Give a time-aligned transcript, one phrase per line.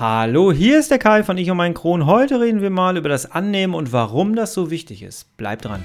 [0.00, 2.06] Hallo, hier ist der Kai von Ich und mein Kron.
[2.06, 5.36] Heute reden wir mal über das Annehmen und warum das so wichtig ist.
[5.36, 5.84] Bleibt dran.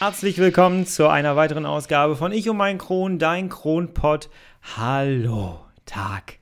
[0.00, 4.30] Herzlich willkommen zu einer weiteren Ausgabe von Ich und mein Kron, dein Kronpott.
[4.76, 6.39] Hallo, Tag.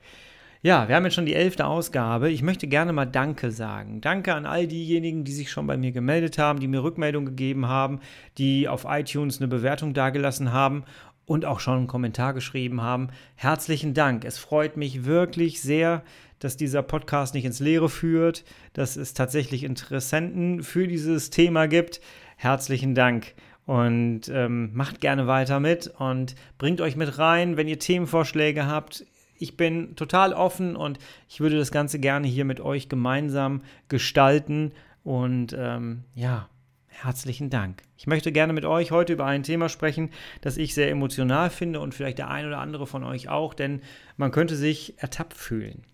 [0.69, 2.31] Ja, wir haben jetzt schon die elfte Ausgabe.
[2.31, 4.03] Ich möchte gerne mal Danke sagen.
[4.03, 7.69] Danke an all diejenigen, die sich schon bei mir gemeldet haben, die mir Rückmeldung gegeben
[7.69, 8.01] haben,
[8.37, 10.85] die auf iTunes eine Bewertung dagelassen haben
[11.25, 13.09] und auch schon einen Kommentar geschrieben haben.
[13.35, 14.27] Herzlichen Dank.
[14.27, 16.03] Es freut mich wirklich sehr,
[16.39, 18.45] dass dieser Podcast nicht ins Leere führt,
[18.75, 22.03] dass es tatsächlich Interessenten für dieses Thema gibt.
[22.37, 23.33] Herzlichen Dank.
[23.65, 29.07] Und ähm, macht gerne weiter mit und bringt euch mit rein, wenn ihr Themenvorschläge habt
[29.39, 34.73] ich bin total offen und ich würde das Ganze gerne hier mit euch gemeinsam gestalten.
[35.05, 36.49] Und ähm, ja,
[36.89, 37.83] herzlichen Dank.
[37.97, 41.81] Ich möchte gerne mit euch heute über ein Thema sprechen, das ich sehr emotional finde
[41.81, 43.81] und vielleicht der ein oder andere von euch auch, denn
[44.17, 45.85] man könnte sich ertappt fühlen.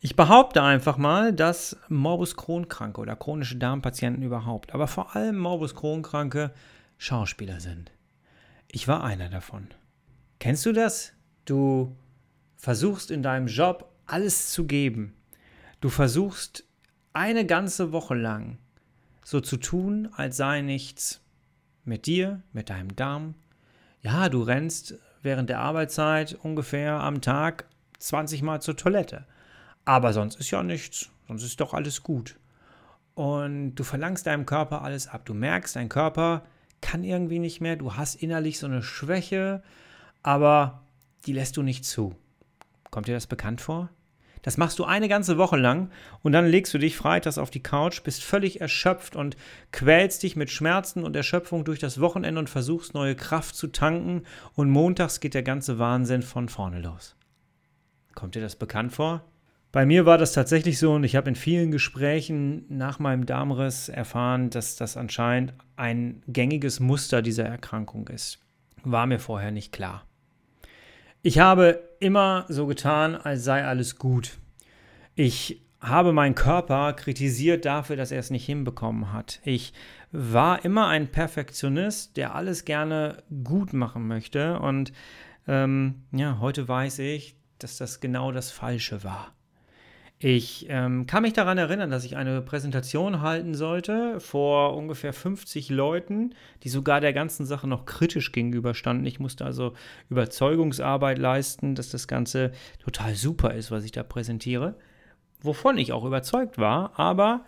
[0.00, 5.76] Ich behaupte einfach mal, dass Morbus Crohn-Kranke oder chronische Darmpatienten überhaupt, aber vor allem Morbus
[5.76, 6.50] Crohn-Kranke
[6.98, 7.92] Schauspieler sind.
[8.66, 9.68] Ich war einer davon.
[10.40, 11.12] Kennst du das?
[11.44, 11.94] Du
[12.62, 15.14] versuchst in deinem Job alles zu geben.
[15.80, 16.62] Du versuchst
[17.12, 18.56] eine ganze Woche lang
[19.24, 21.20] so zu tun, als sei nichts
[21.84, 23.34] mit dir, mit deinem Darm.
[24.00, 27.64] Ja, du rennst während der Arbeitszeit ungefähr am Tag
[27.98, 29.26] 20 Mal zur Toilette.
[29.84, 32.38] Aber sonst ist ja nichts, sonst ist doch alles gut.
[33.14, 35.24] Und du verlangst deinem Körper alles ab.
[35.24, 36.44] Du merkst, dein Körper
[36.80, 37.74] kann irgendwie nicht mehr.
[37.74, 39.64] Du hast innerlich so eine Schwäche,
[40.22, 40.82] aber
[41.26, 42.14] die lässt du nicht zu.
[42.92, 43.90] Kommt dir das bekannt vor?
[44.42, 45.90] Das machst du eine ganze Woche lang
[46.20, 49.36] und dann legst du dich freitags auf die Couch, bist völlig erschöpft und
[49.70, 54.24] quälst dich mit Schmerzen und Erschöpfung durch das Wochenende und versuchst neue Kraft zu tanken
[54.54, 57.16] und montags geht der ganze Wahnsinn von vorne los.
[58.14, 59.24] Kommt dir das bekannt vor?
[59.70, 63.88] Bei mir war das tatsächlich so und ich habe in vielen Gesprächen nach meinem Darmriss
[63.88, 68.38] erfahren, dass das anscheinend ein gängiges Muster dieser Erkrankung ist.
[68.84, 70.04] War mir vorher nicht klar.
[71.22, 74.38] Ich habe immer so getan, als sei alles gut.
[75.14, 79.40] Ich habe meinen Körper kritisiert dafür, dass er es nicht hinbekommen hat.
[79.44, 79.72] Ich
[80.12, 84.58] war immer ein Perfektionist, der alles gerne gut machen möchte.
[84.60, 84.92] Und
[85.48, 89.32] ähm, ja, heute weiß ich, dass das genau das Falsche war.
[90.24, 95.68] Ich ähm, kann mich daran erinnern, dass ich eine Präsentation halten sollte vor ungefähr 50
[95.68, 99.04] Leuten, die sogar der ganzen Sache noch kritisch gegenüberstanden.
[99.04, 99.74] Ich musste also
[100.10, 104.76] Überzeugungsarbeit leisten, dass das Ganze total super ist, was ich da präsentiere.
[105.40, 107.44] Wovon ich auch überzeugt war, aber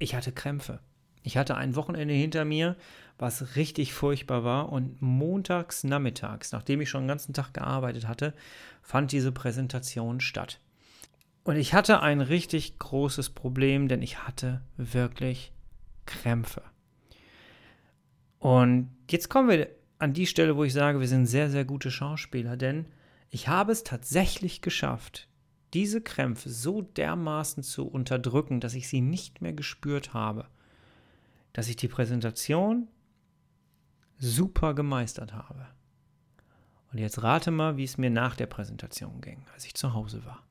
[0.00, 0.80] ich hatte Krämpfe.
[1.22, 2.74] Ich hatte ein Wochenende hinter mir,
[3.16, 8.34] was richtig furchtbar war und montags nachmittags, nachdem ich schon den ganzen Tag gearbeitet hatte,
[8.80, 10.58] fand diese Präsentation statt.
[11.44, 15.52] Und ich hatte ein richtig großes Problem, denn ich hatte wirklich
[16.06, 16.62] Krämpfe.
[18.38, 21.90] Und jetzt kommen wir an die Stelle, wo ich sage, wir sind sehr, sehr gute
[21.90, 22.86] Schauspieler, denn
[23.30, 25.28] ich habe es tatsächlich geschafft,
[25.74, 30.46] diese Krämpfe so dermaßen zu unterdrücken, dass ich sie nicht mehr gespürt habe,
[31.52, 32.88] dass ich die Präsentation
[34.18, 35.66] super gemeistert habe.
[36.92, 40.24] Und jetzt rate mal, wie es mir nach der Präsentation ging, als ich zu Hause
[40.26, 40.42] war.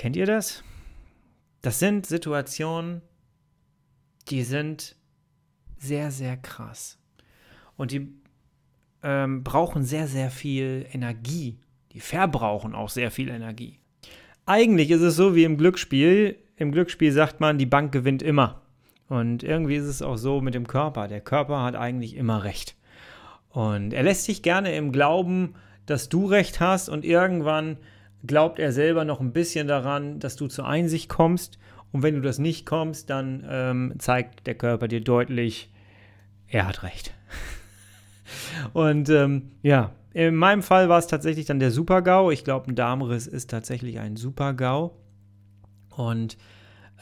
[0.00, 0.64] Kennt ihr das?
[1.60, 3.02] Das sind Situationen,
[4.28, 4.96] die sind
[5.76, 6.98] sehr, sehr krass.
[7.76, 8.08] Und die
[9.02, 11.58] ähm, brauchen sehr, sehr viel Energie.
[11.92, 13.78] Die verbrauchen auch sehr viel Energie.
[14.46, 16.38] Eigentlich ist es so wie im Glücksspiel.
[16.56, 18.62] Im Glücksspiel sagt man, die Bank gewinnt immer.
[19.10, 21.08] Und irgendwie ist es auch so mit dem Körper.
[21.08, 22.74] Der Körper hat eigentlich immer recht.
[23.50, 27.76] Und er lässt sich gerne im Glauben, dass du recht hast und irgendwann
[28.26, 31.58] glaubt er selber noch ein bisschen daran, dass du zur Einsicht kommst.
[31.92, 35.72] Und wenn du das nicht kommst, dann ähm, zeigt der Körper dir deutlich,
[36.46, 37.14] er hat recht.
[38.72, 42.30] und ähm, ja, in meinem Fall war es tatsächlich dann der Super-GAU.
[42.30, 44.92] Ich glaube, ein Darmriss ist tatsächlich ein Super-GAU.
[45.90, 46.36] Und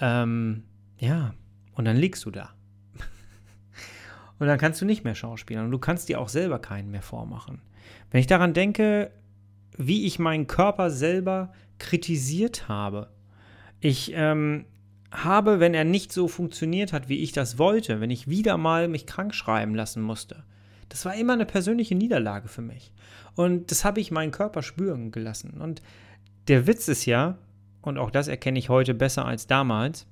[0.00, 0.64] ähm,
[0.99, 1.35] ja,
[1.75, 2.50] und dann liegst du da.
[4.38, 5.64] und dann kannst du nicht mehr schauspielen.
[5.64, 7.62] Und du kannst dir auch selber keinen mehr vormachen.
[8.11, 9.11] Wenn ich daran denke,
[9.78, 13.08] wie ich meinen Körper selber kritisiert habe.
[13.80, 14.66] Ich ähm,
[15.10, 18.88] habe, wenn er nicht so funktioniert hat, wie ich das wollte, wenn ich wieder mal
[18.88, 20.44] mich krank schreiben lassen musste,
[20.88, 22.92] das war immer eine persönliche Niederlage für mich.
[23.34, 25.60] Und das habe ich meinen Körper spüren gelassen.
[25.60, 25.82] Und
[26.48, 27.38] der Witz ist ja,
[27.82, 30.06] und auch das erkenne ich heute besser als damals,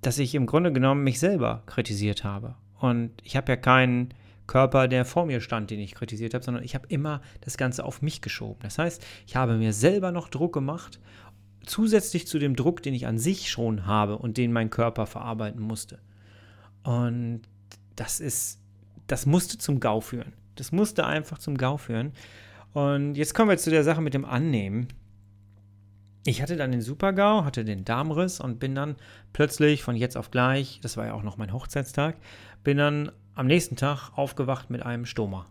[0.00, 2.56] dass ich im Grunde genommen mich selber kritisiert habe.
[2.80, 4.12] Und ich habe ja keinen
[4.52, 7.86] Körper, der vor mir stand, den ich kritisiert habe, sondern ich habe immer das Ganze
[7.86, 8.58] auf mich geschoben.
[8.62, 11.00] Das heißt, ich habe mir selber noch Druck gemacht,
[11.64, 15.62] zusätzlich zu dem Druck, den ich an sich schon habe und den mein Körper verarbeiten
[15.62, 16.00] musste.
[16.82, 17.40] Und
[17.96, 18.60] das ist,
[19.06, 20.34] das musste zum GAU führen.
[20.56, 22.12] Das musste einfach zum GAU führen.
[22.74, 24.88] Und jetzt kommen wir zu der Sache mit dem Annehmen.
[26.26, 28.96] Ich hatte dann den Super-GAU, hatte den Darmriss und bin dann
[29.32, 32.18] plötzlich von jetzt auf gleich, das war ja auch noch mein Hochzeitstag,
[32.62, 35.46] bin dann am nächsten Tag aufgewacht mit einem Stoma.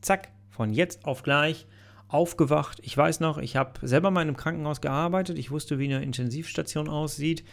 [0.00, 1.66] Zack, von jetzt auf gleich
[2.08, 2.78] aufgewacht.
[2.82, 5.38] Ich weiß noch, ich habe selber mal in einem Krankenhaus gearbeitet.
[5.38, 7.44] Ich wusste, wie eine Intensivstation aussieht.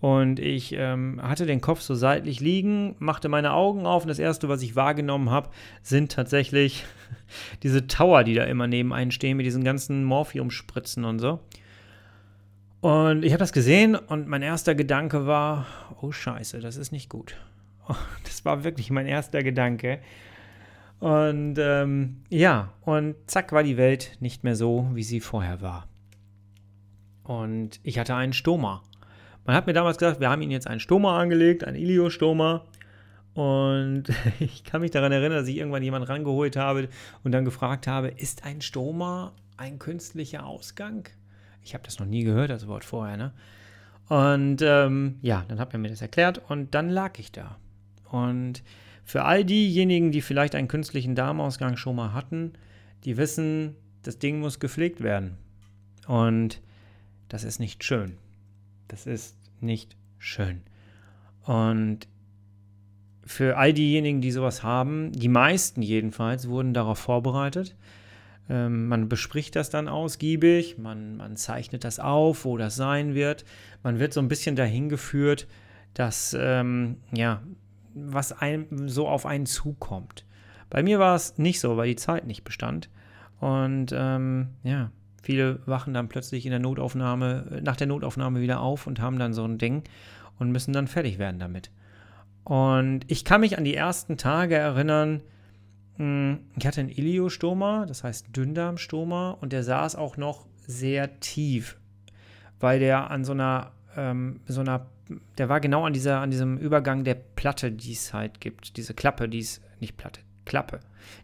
[0.00, 4.20] Und ich ähm, hatte den Kopf so seitlich liegen, machte meine Augen auf und das
[4.20, 5.50] Erste, was ich wahrgenommen habe,
[5.82, 6.84] sind tatsächlich
[7.64, 11.40] diese Tower, die da immer neben einen stehen mit diesen ganzen Morphiumspritzen und so.
[12.80, 15.66] Und ich habe das gesehen und mein erster Gedanke war,
[16.00, 17.36] oh scheiße, das ist nicht gut.
[18.24, 20.00] Das war wirklich mein erster Gedanke.
[21.00, 25.88] Und ähm, ja, und zack war die Welt nicht mehr so, wie sie vorher war.
[27.24, 28.82] Und ich hatte einen Stoma.
[29.44, 32.64] Man hat mir damals gesagt, wir haben ihn jetzt einen Stoma angelegt, einen Iliostoma.
[33.34, 34.04] Und
[34.40, 36.88] ich kann mich daran erinnern, dass ich irgendwann jemanden rangeholt habe
[37.22, 41.08] und dann gefragt habe, ist ein Stoma ein künstlicher Ausgang?
[41.62, 43.32] Ich habe das noch nie gehört, das Wort vorher, ne?
[44.08, 47.58] Und ähm, ja, dann hat er mir das erklärt und dann lag ich da.
[48.10, 48.62] Und
[49.04, 52.52] für all diejenigen, die vielleicht einen künstlichen Darmausgang schon mal hatten,
[53.04, 55.38] die wissen, das Ding muss gepflegt werden.
[56.06, 56.60] Und
[57.28, 58.16] das ist nicht schön.
[58.88, 60.62] Das ist nicht schön.
[61.42, 62.08] Und
[63.24, 67.76] für all diejenigen, die sowas haben, die meisten jedenfalls, wurden darauf vorbereitet.
[68.48, 73.44] Ähm, man bespricht das dann ausgiebig, man, man zeichnet das auf, wo das sein wird.
[73.82, 75.46] Man wird so ein bisschen dahin geführt,
[75.92, 77.42] dass ähm, ja,
[78.06, 80.24] was einem so auf einen zukommt.
[80.70, 82.90] Bei mir war es nicht so, weil die Zeit nicht bestand.
[83.40, 84.90] Und ähm, ja,
[85.22, 89.32] viele wachen dann plötzlich in der Notaufnahme, nach der Notaufnahme wieder auf und haben dann
[89.32, 89.84] so ein Ding
[90.38, 91.70] und müssen dann fertig werden damit.
[92.44, 95.22] Und ich kann mich an die ersten Tage erinnern,
[95.96, 101.78] hm, ich hatte einen Iliostoma, das heißt Dünndarmstoma, und der saß auch noch sehr tief,
[102.60, 104.86] weil der an so einer, ähm, so einer
[105.38, 108.76] der war genau an, dieser, an diesem Übergang der Platte, die es halt gibt.
[108.76, 110.80] Diese Klappe, die es, nicht Platte, Klappe,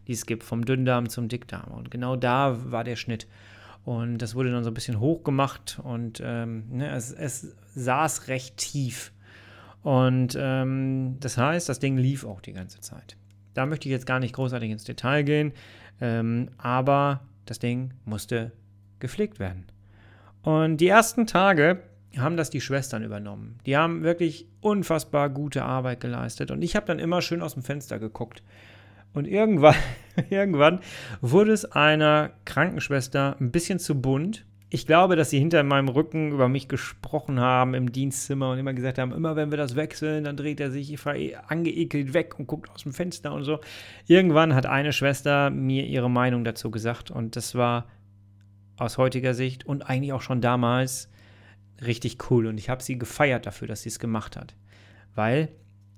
[0.07, 1.71] die es gibt, vom Dünndarm zum Dickdarm.
[1.71, 3.27] Und genau da war der Schnitt.
[3.83, 8.57] Und das wurde dann so ein bisschen hochgemacht und ähm, ne, es, es, saß recht
[8.57, 9.11] tief.
[9.83, 13.15] Und ähm, das heißt, das Ding lief auch die ganze Zeit.
[13.53, 15.53] Da möchte ich jetzt gar nicht großartig ins Detail gehen,
[16.01, 18.51] ähm, aber das Ding musste
[18.99, 19.65] gepflegt werden.
[20.41, 21.83] Und die ersten Tage
[22.19, 23.59] haben das die Schwestern übernommen.
[23.65, 26.51] Die haben wirklich unfassbar gute Arbeit geleistet.
[26.51, 28.43] Und ich habe dann immer schön aus dem Fenster geguckt.
[29.13, 29.75] Und irgendwann,
[30.29, 30.79] irgendwann
[31.21, 34.45] wurde es einer Krankenschwester ein bisschen zu bunt.
[34.69, 38.73] Ich glaube, dass sie hinter meinem Rücken über mich gesprochen haben im Dienstzimmer und immer
[38.73, 40.97] gesagt haben, immer wenn wir das wechseln, dann dreht er sich
[41.47, 43.59] angeekelt weg und guckt aus dem Fenster und so.
[44.07, 47.87] Irgendwann hat eine Schwester mir ihre Meinung dazu gesagt und das war
[48.77, 51.09] aus heutiger Sicht und eigentlich auch schon damals
[51.83, 54.55] richtig cool und ich habe sie gefeiert dafür, dass sie es gemacht hat.
[55.13, 55.49] Weil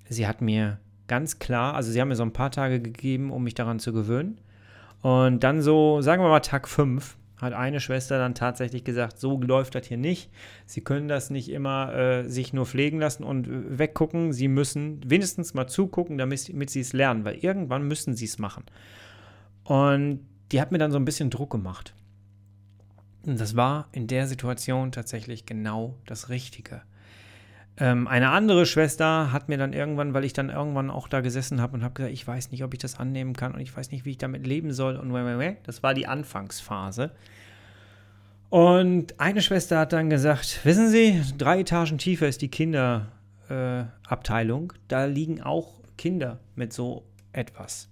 [0.10, 3.44] sie hat mir ganz klar, also sie haben mir so ein paar Tage gegeben, um
[3.44, 4.40] mich daran zu gewöhnen.
[5.02, 9.40] Und dann so, sagen wir mal Tag 5, hat eine Schwester dann tatsächlich gesagt, so
[9.40, 10.32] läuft das hier nicht.
[10.66, 14.34] Sie können das nicht immer äh, sich nur pflegen lassen und äh, weggucken.
[14.34, 18.40] Sie müssen wenigstens mal zugucken, damit, damit sie es lernen, weil irgendwann müssen sie es
[18.40, 18.66] machen.
[19.64, 21.94] Und die hat mir dann so ein bisschen Druck gemacht.
[23.28, 26.82] Und das war in der Situation tatsächlich genau das Richtige.
[27.78, 31.62] Ähm, eine andere Schwester hat mir dann irgendwann, weil ich dann irgendwann auch da gesessen
[31.62, 33.92] habe und habe gesagt, ich weiß nicht, ob ich das annehmen kann und ich weiß
[33.92, 35.12] nicht, wie ich damit leben soll und
[35.66, 37.12] das war die Anfangsphase.
[38.50, 44.72] Und eine Schwester hat dann gesagt, wissen Sie, drei Etagen tiefer ist die Kinderabteilung.
[44.72, 47.04] Äh, da liegen auch Kinder mit so
[47.34, 47.90] etwas.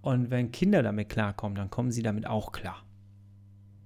[0.00, 2.82] Und wenn Kinder damit klarkommen, dann kommen sie damit auch klar.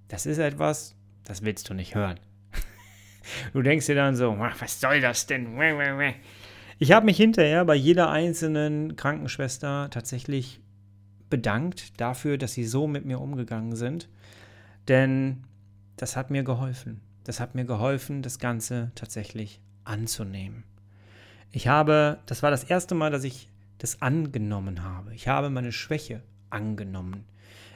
[0.08, 0.94] Das ist etwas,
[1.24, 2.20] das willst du nicht hören.
[3.52, 5.56] du denkst dir dann so, was soll das denn?
[6.78, 10.60] Ich habe mich hinterher bei jeder einzelnen Krankenschwester tatsächlich
[11.30, 14.08] bedankt dafür, dass sie so mit mir umgegangen sind.
[14.88, 15.44] Denn
[15.96, 17.00] das hat mir geholfen.
[17.24, 20.64] Das hat mir geholfen, das Ganze tatsächlich anzunehmen.
[21.50, 25.14] Ich habe, das war das erste Mal, dass ich das angenommen habe.
[25.14, 27.24] Ich habe meine Schwäche angenommen.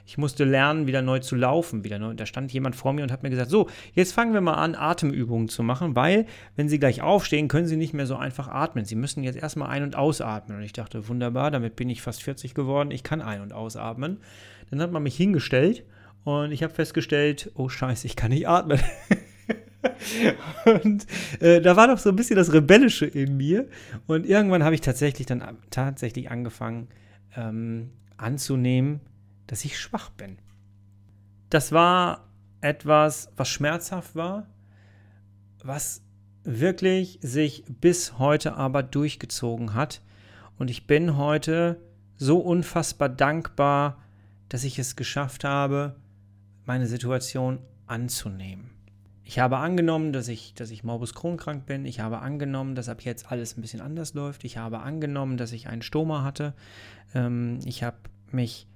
[0.09, 1.85] Ich musste lernen, wieder neu zu laufen.
[1.85, 2.15] Wieder neu.
[2.15, 4.75] Da stand jemand vor mir und hat mir gesagt: So, jetzt fangen wir mal an,
[4.75, 6.25] Atemübungen zu machen, weil,
[6.57, 8.87] wenn Sie gleich aufstehen, können Sie nicht mehr so einfach atmen.
[8.87, 10.57] Sie müssen jetzt erstmal ein- und ausatmen.
[10.57, 12.91] Und ich dachte: Wunderbar, damit bin ich fast 40 geworden.
[12.91, 14.17] Ich kann ein- und ausatmen.
[14.71, 15.85] Dann hat man mich hingestellt
[16.25, 18.81] und ich habe festgestellt: Oh, Scheiße, ich kann nicht atmen.
[20.65, 21.07] und
[21.41, 23.69] äh, da war doch so ein bisschen das Rebellische in mir.
[24.07, 26.89] Und irgendwann habe ich tatsächlich dann tatsächlich angefangen
[27.37, 29.01] ähm, anzunehmen,
[29.49, 30.39] dass ich schwach bin.
[31.51, 32.29] Das war
[32.61, 34.47] etwas, was schmerzhaft war,
[35.65, 36.03] was
[36.45, 40.01] wirklich sich bis heute aber durchgezogen hat.
[40.59, 41.81] Und ich bin heute
[42.17, 44.03] so unfassbar dankbar,
[44.49, 45.97] dass ich es geschafft habe,
[46.65, 48.71] meine Situation anzunehmen.
[49.25, 51.85] Ich habe angenommen, dass ich, dass ich Morbus Crohn krank bin.
[51.85, 54.43] Ich habe angenommen, dass ab jetzt alles ein bisschen anders läuft.
[54.45, 56.55] Ich habe angenommen, dass ich einen Stoma hatte.
[57.15, 57.99] Ähm, ich habe
[58.31, 58.67] mich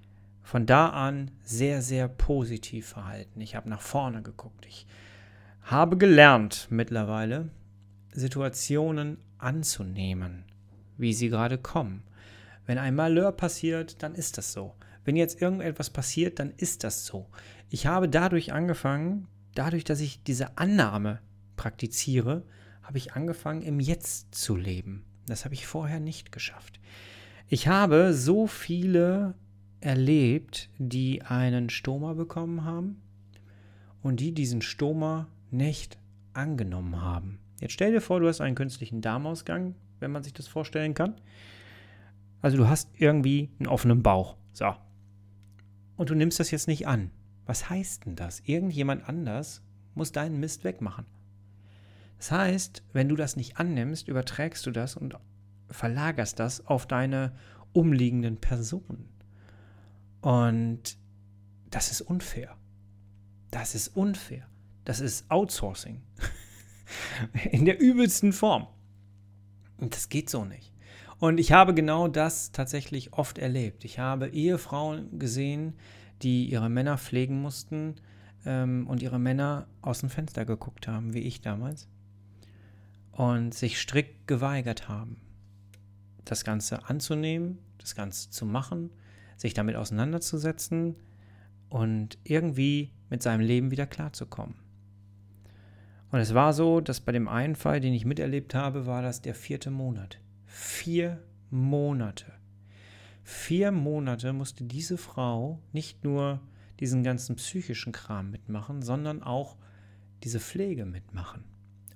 [0.42, 3.40] von da an sehr, sehr positiv verhalten.
[3.40, 4.66] Ich habe nach vorne geguckt.
[4.66, 4.86] Ich
[5.62, 7.50] habe gelernt mittlerweile,
[8.12, 10.44] Situationen anzunehmen,
[10.98, 12.02] wie sie gerade kommen.
[12.66, 14.74] Wenn ein Malheur passiert, dann ist das so.
[15.04, 17.26] Wenn jetzt irgendetwas passiert, dann ist das so.
[17.70, 21.20] Ich habe dadurch angefangen, dadurch, dass ich diese Annahme
[21.56, 22.44] praktiziere,
[22.82, 25.04] habe ich angefangen, im Jetzt zu leben.
[25.26, 26.80] Das habe ich vorher nicht geschafft.
[27.48, 29.34] Ich habe so viele
[29.82, 33.02] erlebt, die einen Stoma bekommen haben
[34.02, 35.98] und die diesen Stoma nicht
[36.32, 37.38] angenommen haben.
[37.60, 41.14] Jetzt stell dir vor, du hast einen künstlichen Darmausgang, wenn man sich das vorstellen kann.
[42.40, 44.36] Also du hast irgendwie einen offenen Bauch.
[44.52, 44.74] So.
[45.96, 47.10] Und du nimmst das jetzt nicht an.
[47.46, 48.40] Was heißt denn das?
[48.40, 49.62] Irgendjemand anders
[49.94, 51.06] muss deinen Mist wegmachen.
[52.18, 55.16] Das heißt, wenn du das nicht annimmst, überträgst du das und
[55.70, 57.32] verlagerst das auf deine
[57.72, 59.08] umliegenden Personen.
[60.22, 60.96] Und
[61.68, 62.56] das ist unfair.
[63.50, 64.46] Das ist unfair.
[64.84, 66.00] Das ist Outsourcing.
[67.50, 68.66] In der übelsten Form.
[69.76, 70.72] Und das geht so nicht.
[71.18, 73.84] Und ich habe genau das tatsächlich oft erlebt.
[73.84, 75.74] Ich habe Ehefrauen gesehen,
[76.22, 77.96] die ihre Männer pflegen mussten
[78.46, 81.88] ähm, und ihre Männer aus dem Fenster geguckt haben, wie ich damals.
[83.10, 85.16] Und sich strikt geweigert haben,
[86.24, 88.90] das Ganze anzunehmen, das Ganze zu machen
[89.42, 90.94] sich damit auseinanderzusetzen
[91.68, 94.54] und irgendwie mit seinem Leben wieder klarzukommen.
[96.12, 99.20] Und es war so, dass bei dem einen Fall, den ich miterlebt habe, war das
[99.20, 100.20] der vierte Monat.
[100.46, 101.20] Vier
[101.50, 102.32] Monate.
[103.24, 106.40] Vier Monate musste diese Frau nicht nur
[106.78, 109.56] diesen ganzen psychischen Kram mitmachen, sondern auch
[110.22, 111.42] diese Pflege mitmachen,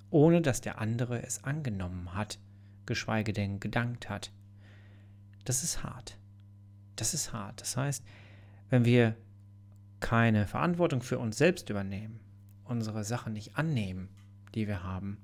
[0.09, 2.39] ohne dass der andere es angenommen hat,
[2.85, 4.31] geschweige denn gedankt hat.
[5.45, 6.16] Das ist hart.
[6.97, 7.61] Das ist hart.
[7.61, 8.03] Das heißt,
[8.69, 9.15] wenn wir
[9.99, 12.19] keine Verantwortung für uns selbst übernehmen,
[12.65, 14.09] unsere Sachen nicht annehmen,
[14.53, 15.17] die wir haben,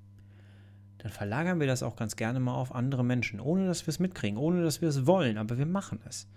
[0.99, 3.99] dann verlagern wir das auch ganz gerne mal auf andere Menschen, ohne dass wir es
[3.99, 6.27] mitkriegen, ohne dass wir es wollen, aber wir machen es.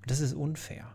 [0.00, 0.92] Und das ist unfair.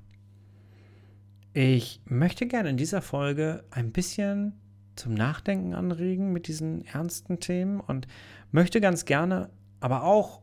[1.53, 4.53] Ich möchte gerne in dieser Folge ein bisschen
[4.95, 8.07] zum Nachdenken anregen mit diesen ernsten Themen und
[8.51, 10.41] möchte ganz gerne aber auch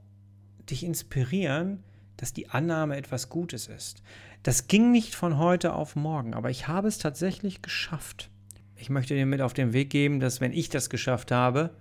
[0.68, 1.84] dich inspirieren,
[2.16, 4.02] dass die Annahme etwas Gutes ist.
[4.42, 8.30] Das ging nicht von heute auf morgen, aber ich habe es tatsächlich geschafft.
[8.76, 11.76] Ich möchte dir mit auf den Weg geben, dass wenn ich das geschafft habe,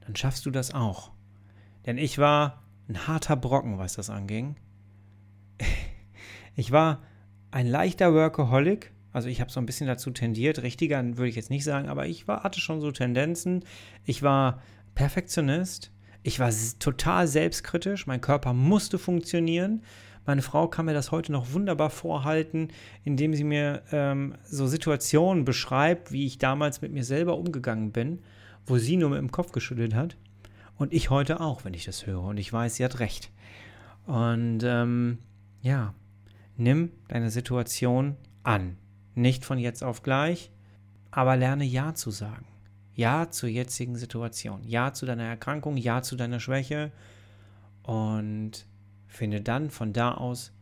[0.00, 1.12] dann schaffst du das auch.
[1.86, 4.56] Denn ich war ein harter Brocken, was das anging.
[6.54, 7.02] Ich war
[7.50, 11.50] ein leichter Workaholic, also ich habe so ein bisschen dazu tendiert, richtiger würde ich jetzt
[11.50, 13.64] nicht sagen, aber ich war, hatte schon so Tendenzen.
[14.04, 14.62] Ich war
[14.94, 15.92] Perfektionist,
[16.22, 19.82] ich war total selbstkritisch, mein Körper musste funktionieren.
[20.24, 22.68] Meine Frau kann mir das heute noch wunderbar vorhalten,
[23.02, 28.20] indem sie mir ähm, so Situationen beschreibt, wie ich damals mit mir selber umgegangen bin,
[28.64, 30.16] wo sie nur mit dem Kopf geschüttelt hat.
[30.76, 32.22] Und ich heute auch, wenn ich das höre.
[32.22, 33.30] Und ich weiß, sie hat recht.
[34.06, 35.18] Und ähm,
[35.60, 35.94] ja,
[36.56, 38.76] nimm deine Situation an.
[39.14, 40.50] Nicht von jetzt auf gleich,
[41.10, 42.46] aber lerne Ja zu sagen.
[42.94, 44.62] Ja zur jetzigen Situation.
[44.64, 45.76] Ja zu deiner Erkrankung.
[45.76, 46.92] Ja zu deiner Schwäche.
[47.82, 48.66] Und
[49.06, 50.52] finde dann von da aus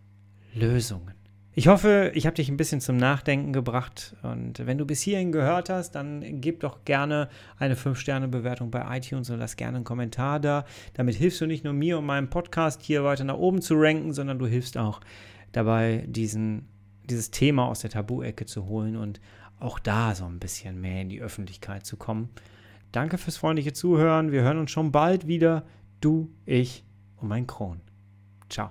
[0.54, 1.14] Lösungen.
[1.52, 4.14] Ich hoffe, ich habe dich ein bisschen zum Nachdenken gebracht.
[4.22, 9.30] Und wenn du bis hierhin gehört hast, dann gib doch gerne eine 5-Sterne-Bewertung bei iTunes
[9.30, 10.64] und lass gerne einen Kommentar da.
[10.94, 14.12] Damit hilfst du nicht nur mir und meinem Podcast hier weiter nach oben zu ranken,
[14.12, 15.00] sondern du hilfst auch
[15.50, 16.68] dabei, diesen,
[17.04, 19.20] dieses Thema aus der Tabu-Ecke zu holen und
[19.58, 22.30] auch da so ein bisschen mehr in die Öffentlichkeit zu kommen.
[22.92, 24.32] Danke fürs freundliche Zuhören.
[24.32, 25.64] Wir hören uns schon bald wieder.
[26.00, 26.84] Du, ich
[27.16, 27.80] und mein Kron.
[28.48, 28.70] Ciao.